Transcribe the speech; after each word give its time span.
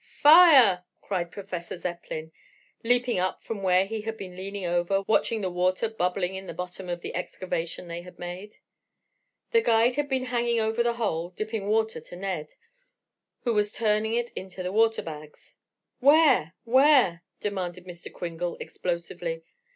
Fire!" 0.23 0.83
cried 0.99 1.31
Professor 1.31 1.77
Zepplin, 1.77 2.31
leaping 2.83 3.19
up 3.19 3.43
from 3.43 3.61
where 3.61 3.85
he 3.85 4.01
had 4.01 4.17
been 4.17 4.35
leaning 4.35 4.65
over, 4.65 5.03
watching 5.03 5.41
the 5.41 5.51
water 5.51 5.87
bubbling 5.89 6.33
in 6.33 6.47
the 6.47 6.55
bottom 6.55 6.89
of 6.89 7.01
the 7.01 7.13
excavation 7.13 7.87
they 7.87 8.01
had 8.01 8.17
made. 8.17 8.57
The 9.51 9.61
guide 9.61 9.97
had 9.97 10.09
been 10.09 10.25
hanging 10.25 10.59
over 10.59 10.81
the 10.81 10.93
hole, 10.95 11.29
dipping 11.29 11.67
water 11.67 12.01
to 12.01 12.15
Ned, 12.15 12.55
who 13.43 13.53
was 13.53 13.71
turning 13.71 14.15
it 14.15 14.31
into 14.31 14.63
the 14.63 14.71
water 14.71 15.03
bags. 15.03 15.59
"Where, 15.99 16.55
where?" 16.63 17.21
demanded 17.39 17.85
Mr. 17.85 18.11
Kringle 18.11 18.57
explosively. 18.59 19.43